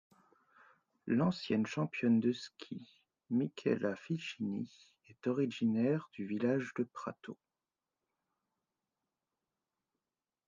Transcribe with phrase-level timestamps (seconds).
[1.05, 2.89] L'ancienne championne de ski
[3.29, 4.67] Michela Figini
[5.05, 7.37] est originaire du village de Prato.